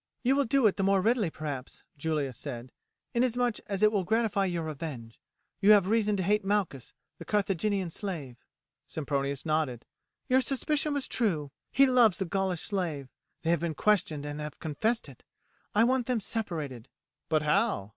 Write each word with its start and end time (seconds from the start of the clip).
"You 0.23 0.35
will 0.35 0.45
do 0.45 0.65
it 0.65 0.77
the 0.77 0.83
more 0.83 0.99
readily, 0.99 1.29
perhaps," 1.29 1.83
Julia 1.95 2.33
said, 2.33 2.71
"inasmuch 3.13 3.59
as 3.67 3.83
it 3.83 3.91
will 3.91 4.03
gratify 4.03 4.45
your 4.45 4.63
revenge. 4.63 5.19
You 5.59 5.73
have 5.73 5.85
reason 5.89 6.17
to 6.17 6.23
hate 6.23 6.43
Malchus, 6.43 6.91
the 7.19 7.23
Carthaginian 7.25 7.91
slave." 7.91 8.37
Sempronius 8.87 9.45
nodded. 9.45 9.85
"Your 10.27 10.41
suspicion 10.41 10.95
was 10.95 11.07
true, 11.07 11.51
he 11.71 11.85
loves 11.85 12.17
the 12.17 12.25
Gaulish 12.25 12.63
slave; 12.63 13.09
they 13.43 13.51
have 13.51 13.59
been 13.59 13.75
questioned 13.75 14.25
and 14.25 14.39
have 14.39 14.57
confessed 14.59 15.07
it. 15.07 15.21
I 15.75 15.83
want 15.83 16.07
them 16.07 16.19
separated." 16.19 16.89
"But 17.29 17.43
how?" 17.43 17.89